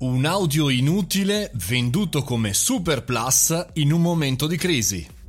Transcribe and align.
Un 0.00 0.24
audio 0.24 0.70
inutile 0.70 1.50
venduto 1.66 2.22
come 2.22 2.54
Super 2.54 3.04
Plus 3.04 3.66
in 3.74 3.92
un 3.92 4.00
momento 4.00 4.46
di 4.46 4.56
crisi. 4.56 5.19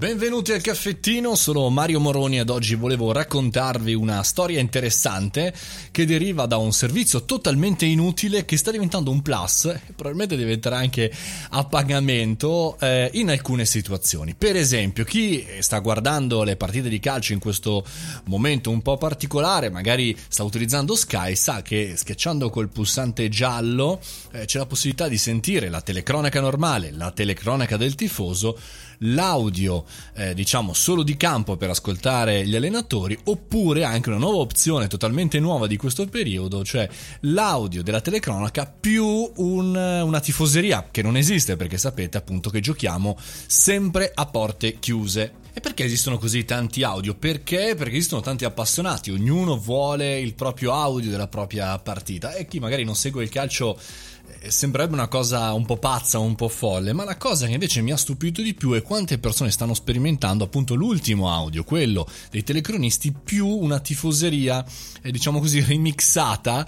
Benvenuti 0.00 0.52
al 0.52 0.62
caffettino, 0.62 1.34
sono 1.34 1.68
Mario 1.68 2.00
Moroni 2.00 2.38
ed 2.38 2.48
oggi 2.48 2.74
volevo 2.74 3.12
raccontarvi 3.12 3.92
una 3.92 4.22
storia 4.22 4.58
interessante 4.58 5.52
che 5.90 6.06
deriva 6.06 6.46
da 6.46 6.56
un 6.56 6.72
servizio 6.72 7.26
totalmente 7.26 7.84
inutile 7.84 8.46
che 8.46 8.56
sta 8.56 8.70
diventando 8.70 9.10
un 9.10 9.20
plus 9.20 9.66
e 9.66 9.92
probabilmente 9.94 10.38
diventerà 10.38 10.78
anche 10.78 11.12
a 11.50 11.64
pagamento 11.64 12.78
eh, 12.80 13.10
in 13.12 13.28
alcune 13.28 13.66
situazioni. 13.66 14.34
Per 14.34 14.56
esempio, 14.56 15.04
chi 15.04 15.44
sta 15.58 15.80
guardando 15.80 16.44
le 16.44 16.56
partite 16.56 16.88
di 16.88 16.98
calcio 16.98 17.34
in 17.34 17.38
questo 17.38 17.84
momento 18.24 18.70
un 18.70 18.80
po' 18.80 18.96
particolare, 18.96 19.68
magari 19.68 20.16
sta 20.28 20.44
utilizzando 20.44 20.96
Sky, 20.96 21.36
sa 21.36 21.60
che 21.60 21.92
schiacciando 21.94 22.48
col 22.48 22.70
pulsante 22.70 23.28
giallo 23.28 24.00
eh, 24.32 24.46
c'è 24.46 24.56
la 24.56 24.64
possibilità 24.64 25.08
di 25.08 25.18
sentire 25.18 25.68
la 25.68 25.82
telecronaca 25.82 26.40
normale, 26.40 26.90
la 26.90 27.10
telecronaca 27.10 27.76
del 27.76 27.94
tifoso, 27.94 28.58
l'audio 29.00 29.84
eh, 30.14 30.34
diciamo 30.34 30.72
solo 30.72 31.02
di 31.02 31.16
campo 31.16 31.56
per 31.56 31.70
ascoltare 31.70 32.46
gli 32.46 32.56
allenatori 32.56 33.18
oppure 33.24 33.84
anche 33.84 34.08
una 34.08 34.18
nuova 34.18 34.38
opzione 34.38 34.88
totalmente 34.88 35.38
nuova 35.38 35.66
di 35.66 35.76
questo 35.76 36.06
periodo 36.06 36.64
cioè 36.64 36.88
l'audio 37.20 37.82
della 37.82 38.00
telecronaca 38.00 38.66
più 38.66 39.30
un, 39.36 39.74
una 39.74 40.20
tifoseria 40.20 40.88
che 40.90 41.02
non 41.02 41.16
esiste 41.16 41.56
perché 41.56 41.78
sapete 41.78 42.18
appunto 42.18 42.50
che 42.50 42.60
giochiamo 42.60 43.16
sempre 43.46 44.10
a 44.12 44.26
porte 44.26 44.78
chiuse 44.78 45.38
e 45.52 45.60
perché 45.60 45.84
esistono 45.84 46.16
così 46.16 46.44
tanti 46.44 46.84
audio? 46.84 47.14
Perché? 47.14 47.74
Perché 47.76 47.96
esistono 47.96 48.20
tanti 48.20 48.44
appassionati, 48.44 49.10
ognuno 49.10 49.56
vuole 49.56 50.20
il 50.20 50.34
proprio 50.34 50.72
audio 50.72 51.10
della 51.10 51.26
propria 51.26 51.76
partita 51.78 52.34
e 52.34 52.46
chi 52.46 52.60
magari 52.60 52.84
non 52.84 52.94
segue 52.94 53.24
il 53.24 53.28
calcio 53.30 53.76
eh, 53.76 54.09
sembrerebbe 54.48 54.94
una 54.94 55.08
cosa 55.08 55.52
un 55.52 55.66
po' 55.66 55.76
pazza, 55.76 56.18
un 56.18 56.34
po' 56.34 56.48
folle, 56.48 56.92
ma 56.92 57.04
la 57.04 57.16
cosa 57.16 57.46
che 57.46 57.52
invece 57.52 57.82
mi 57.82 57.92
ha 57.92 57.96
stupito 57.96 58.40
di 58.42 58.54
più 58.54 58.72
è 58.72 58.82
quante 58.82 59.18
persone 59.18 59.50
stanno 59.50 59.74
sperimentando 59.74 60.44
appunto 60.44 60.74
l'ultimo 60.74 61.30
audio, 61.32 61.64
quello 61.64 62.06
dei 62.30 62.42
telecronisti 62.42 63.12
più 63.12 63.46
una 63.46 63.80
tifoseria, 63.80 64.64
eh, 65.02 65.10
diciamo 65.10 65.40
così, 65.40 65.60
remixata, 65.64 66.66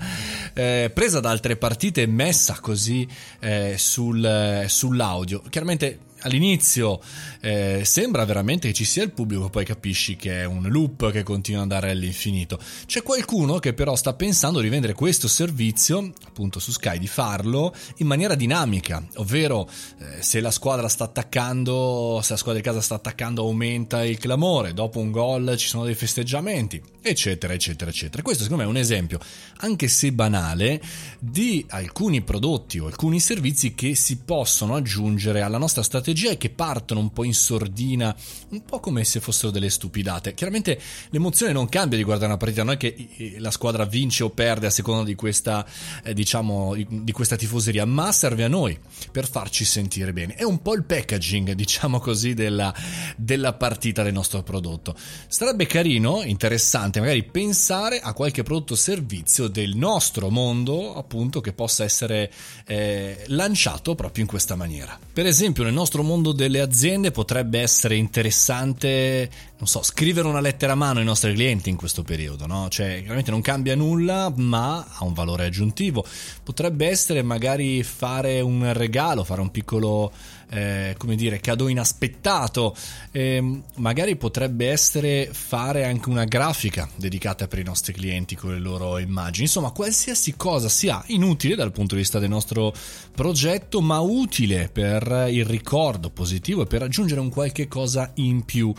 eh, 0.53 0.91
presa 0.93 1.21
da 1.21 1.31
altre 1.31 1.57
partite 1.57 2.03
e 2.03 2.07
messa 2.07 2.59
così 2.61 3.07
eh, 3.41 3.77
sul, 3.79 4.25
eh, 4.25 4.67
sull'audio. 4.69 5.43
Chiaramente 5.49 6.11
all'inizio 6.23 7.01
eh, 7.41 7.83
sembra 7.85 8.25
veramente 8.25 8.69
che 8.69 8.75
ci 8.75 8.85
sia 8.85 9.03
il 9.03 9.13
pubblico, 9.13 9.51
poi 9.51 9.65
capisci 9.65 10.17
che 10.17 10.43
è 10.43 10.45
un 10.45 10.69
loop 10.69 11.11
che 11.11 11.23
continua 11.23 11.63
ad 11.63 11.71
andare 11.71 11.91
all'infinito. 11.91 12.59
C'è 12.87 13.03
qualcuno 13.03 13.59
che 13.59 13.75
però 13.75 13.95
sta 13.97 14.15
pensando 14.15 14.61
di 14.61 14.69
vendere 14.69 14.95
questo 14.95 15.29
servizio, 15.29 16.13
appunto 16.25 16.59
su 16.59 16.71
Sky, 16.73 16.99
di 16.99 17.07
farlo 17.07 17.75
in 17.97 18.07
maniera 18.07 18.35
dinamica, 18.35 19.05
ovvero 19.17 19.69
eh, 19.99 20.23
se 20.23 20.41
la 20.41 20.51
squadra 20.51 20.89
sta 20.89 21.05
attaccando, 21.05 22.21
se 22.23 22.33
la 22.33 22.39
squadra 22.39 22.61
di 22.61 22.67
casa 22.67 22.81
sta 22.81 22.95
attaccando 22.95 23.43
aumenta 23.43 24.05
il 24.05 24.19
clamore, 24.19 24.73
dopo 24.73 25.01
un 25.01 25.11
gol 25.11 25.57
ci 25.57 25.69
sono 25.69 25.85
dei 25.85 25.95
festeggiamenti, 25.95 26.81
eccetera, 27.01 27.53
eccetera, 27.53 27.91
eccetera. 27.91 28.23
Questo 28.23 28.45
secondo 28.45 28.63
me 28.63 28.69
è 28.69 28.73
un 28.73 28.79
esempio, 28.79 29.19
anche 29.59 29.89
se 29.89 30.13
banale, 30.13 30.81
di 31.19 31.65
alcuni 31.69 32.23
prodotti 32.23 32.79
o 32.79 32.87
alcuni 32.87 33.21
servizi 33.21 33.75
che 33.75 33.95
si 33.95 34.19
possono 34.19 34.75
aggiungere 34.75 35.43
alla 35.43 35.59
nostra 35.59 35.83
strategia 35.83 36.12
strategie 36.13 36.37
che 36.37 36.51
partono 36.51 37.01
un 37.01 37.13
po' 37.13 37.25
in 37.25 37.35
sordina, 37.35 38.15
un 38.51 38.65
po' 38.65 38.81
come 38.81 39.05
se 39.05 39.21
fossero 39.21 39.51
delle 39.51 39.71
stupidate. 39.71 40.35
Chiaramente 40.35 40.81
l'emozione 41.11 41.53
non 41.53 41.69
cambia 41.69 41.97
di 41.97 42.05
guardare 42.05 42.29
una 42.29 42.37
partita, 42.37 42.63
non 42.63 42.75
è 42.75 42.77
che 42.77 43.37
la 43.39 43.51
squadra 43.51 43.85
vince 43.85 44.23
o 44.23 44.31
perde 44.31 44.67
a 44.67 44.71
seconda 44.71 45.05
di 45.05 45.15
questa, 45.15 45.67
eh, 46.05 46.13
diciamo, 46.15 46.75
di 46.75 47.13
questa 47.13 47.37
tifoseria, 47.37 47.85
ma 47.85 48.13
serve 48.13 48.45
a 48.45 48.49
noi 48.49 48.79
per 49.11 49.29
farci 49.29 49.65
sentire 49.65 50.13
bene. 50.13 50.35
È 50.35 50.45
un 50.45 50.61
po' 50.61 50.75
il 50.75 50.85
packaging, 50.85 51.53
diciamo 51.53 51.99
così, 51.99 52.35
della, 52.35 52.75
della 53.17 53.55
partita 53.55 54.03
del 54.03 54.13
nostro 54.13 54.43
prodotto. 54.43 54.95
Sarebbe 55.27 55.67
carino, 55.67 56.23
interessante, 56.23 57.01
magari 57.01 57.25
pensare 57.25 58.01
a 58.01 58.13
qualche 58.13 58.43
prodotto 58.43 58.75
o 58.75 58.77
servizio 58.77 59.49
del 59.49 59.77
nostro 59.77 60.29
mondo, 60.31 60.95
appunto, 60.95 61.41
che 61.41 61.53
possa 61.53 61.85
essere 61.85 62.31
eh, 62.67 63.25
lanciato 63.29 63.95
proprio 63.95 64.25
in 64.25 64.29
questa 64.29 64.55
maniera. 64.55 64.99
Per 65.13 65.27
esempio, 65.27 65.65
nel 65.65 65.73
nostro 65.73 66.02
mondo 66.03 66.33
delle 66.33 66.61
aziende 66.61 67.11
potrebbe 67.11 67.61
essere 67.61 67.97
interessante, 67.97 69.31
non 69.63 69.71
so, 69.71 69.85
scrivere 69.85 70.27
una 70.27 70.41
lettera 70.41 70.73
a 70.73 70.75
mano 70.75 70.99
ai 70.99 71.05
nostri 71.05 71.33
clienti 71.35 71.71
in 71.71 71.77
questo 71.77 72.03
periodo, 72.03 72.49
no? 72.49 72.69
Cioè, 72.69 72.99
chiaramente 72.99 73.31
non 73.31 73.43
cambia 73.43 73.77
nulla, 73.77 74.33
ma 74.35 74.85
ha 74.89 75.05
un 75.05 75.13
valore 75.13 75.45
aggiuntivo. 75.45 76.05
Potrebbe 76.43 76.89
essere 76.89 77.23
magari 77.23 77.85
fare 77.85 78.41
un 78.41 78.73
regalo, 78.73 79.23
fare 79.23 79.41
un 79.41 79.53
piccolo 79.53 80.11
eh, 80.53 80.95
come 80.99 81.17
dire, 81.17 81.41
cadeau 81.41 81.69
inaspettato. 81.69 82.77
Eh, 83.11 83.63
magari 83.77 84.17
potrebbe 84.17 84.69
essere 84.69 85.31
fare 85.33 85.85
anche 85.85 86.09
una 86.09 86.25
grafica 86.25 86.89
dedicata 86.97 87.49
per 87.49 87.59
i 87.59 87.65
nostri 87.65 87.93
clienti 87.93 88.35
con 88.35 88.53
le 88.53 88.59
loro 88.59 88.99
immagini. 88.99 89.45
Insomma, 89.45 89.71
qualsiasi 89.71 90.35
cosa 90.37 90.69
sia 90.69 91.03
inutile 91.07 91.55
dal 91.55 91.73
punto 91.73 91.95
di 91.95 92.01
vista 92.01 92.19
del 92.19 92.29
nostro 92.29 92.75
progetto, 93.15 93.81
ma 93.81 94.01
utile 94.01 94.69
per 94.69 95.29
il 95.31 95.45
ricordo 95.45 96.11
positivo 96.11 96.63
e 96.63 96.67
per 96.67 96.83
aggiungere 96.83 97.21
un 97.21 97.31
qualche 97.31 97.67
cosa 97.67 98.11
in 98.15 98.45
più. 98.45 98.75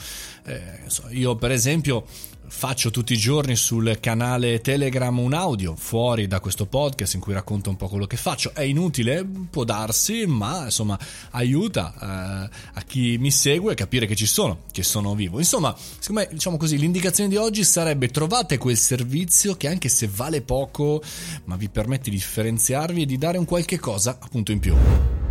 Eh, 0.45 0.72
io, 1.09 1.35
per 1.35 1.51
esempio, 1.51 2.05
faccio 2.47 2.91
tutti 2.91 3.13
i 3.13 3.17
giorni 3.17 3.55
sul 3.55 3.97
canale 3.99 4.61
Telegram 4.61 5.17
un 5.17 5.33
audio 5.33 5.75
fuori 5.75 6.27
da 6.27 6.39
questo 6.39 6.67
podcast 6.67 7.15
in 7.15 7.19
cui 7.19 7.33
racconto 7.33 7.69
un 7.69 7.75
po' 7.75 7.87
quello 7.87 8.05
che 8.05 8.15
faccio. 8.15 8.53
È 8.53 8.61
inutile, 8.61 9.27
può 9.49 9.63
darsi, 9.63 10.25
ma 10.27 10.65
insomma 10.65 10.97
aiuta 11.31 11.93
eh, 11.99 12.55
a 12.73 12.81
chi 12.85 13.17
mi 13.17 13.31
segue 13.31 13.73
a 13.73 13.75
capire 13.75 14.05
che 14.05 14.15
ci 14.15 14.27
sono, 14.27 14.59
che 14.71 14.83
sono 14.83 15.15
vivo. 15.15 15.39
Insomma, 15.39 15.75
secondo 15.99 16.21
me, 16.21 16.27
diciamo 16.31 16.57
così, 16.57 16.77
l'indicazione 16.77 17.29
di 17.29 17.37
oggi 17.37 17.63
sarebbe 17.63 18.09
trovate 18.09 18.57
quel 18.57 18.77
servizio 18.77 19.55
che 19.55 19.67
anche 19.67 19.89
se 19.89 20.07
vale 20.13 20.41
poco, 20.41 21.01
ma 21.45 21.55
vi 21.55 21.69
permette 21.69 22.09
di 22.09 22.17
differenziarvi 22.17 23.01
e 23.01 23.05
di 23.05 23.17
dare 23.17 23.37
un 23.37 23.45
qualche 23.45 23.79
cosa 23.79 24.17
appunto 24.21 24.51
in 24.51 24.59
più. 24.59 25.22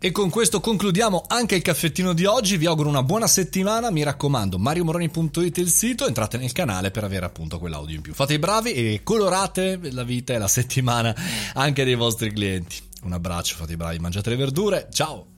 E 0.00 0.12
con 0.12 0.30
questo 0.30 0.60
concludiamo 0.60 1.24
anche 1.26 1.56
il 1.56 1.62
caffettino 1.62 2.12
di 2.12 2.24
oggi. 2.24 2.56
Vi 2.56 2.66
auguro 2.66 2.88
una 2.88 3.02
buona 3.02 3.26
settimana. 3.26 3.90
Mi 3.90 4.04
raccomando, 4.04 4.56
mariomoroni.it 4.56 5.56
il 5.58 5.70
sito. 5.70 6.06
Entrate 6.06 6.38
nel 6.38 6.52
canale 6.52 6.92
per 6.92 7.02
avere 7.02 7.26
appunto 7.26 7.58
quell'audio 7.58 7.96
in 7.96 8.02
più. 8.02 8.14
Fate 8.14 8.34
i 8.34 8.38
bravi 8.38 8.72
e 8.72 9.00
colorate 9.02 9.80
la 9.90 10.04
vita 10.04 10.34
e 10.34 10.38
la 10.38 10.46
settimana 10.46 11.14
anche 11.54 11.82
dei 11.82 11.96
vostri 11.96 12.32
clienti. 12.32 12.76
Un 13.02 13.12
abbraccio, 13.12 13.56
fate 13.56 13.72
i 13.72 13.76
bravi, 13.76 13.98
mangiate 13.98 14.30
le 14.30 14.36
verdure. 14.36 14.88
Ciao! 14.92 15.37